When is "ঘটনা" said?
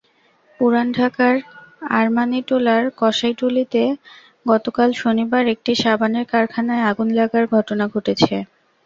7.55-7.85